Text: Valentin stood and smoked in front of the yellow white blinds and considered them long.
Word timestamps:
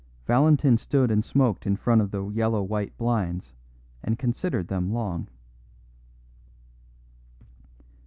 Valentin 0.25 0.79
stood 0.79 1.11
and 1.11 1.23
smoked 1.23 1.67
in 1.67 1.75
front 1.75 2.01
of 2.01 2.09
the 2.09 2.27
yellow 2.29 2.63
white 2.63 2.97
blinds 2.97 3.53
and 4.01 4.17
considered 4.17 4.67
them 4.67 4.91
long. 4.91 5.27